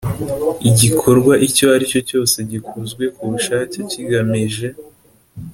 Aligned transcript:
igikorwa 0.69 1.33
icyo 1.47 1.65
ari 1.73 1.85
cyo 1.91 2.01
cyose 2.09 2.37
gikozwe 2.51 3.03
ku 3.15 3.23
bushake 3.31 3.77
kigamije 3.91 4.67